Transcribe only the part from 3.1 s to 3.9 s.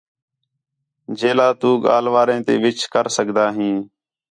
سڳدا ہیں